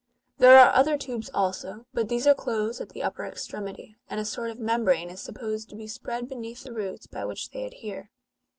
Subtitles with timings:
[0.39, 4.25] There are other tubes also, but these are closed at the upper extremity; and a
[4.25, 8.09] sort of membrane is supposed to be spread beneath the roots by which they adhere.